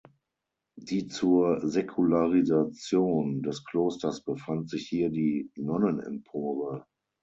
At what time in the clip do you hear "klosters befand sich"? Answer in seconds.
3.65-4.87